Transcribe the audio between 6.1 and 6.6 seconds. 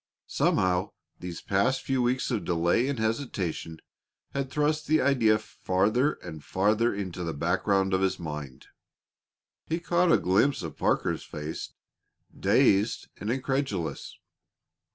and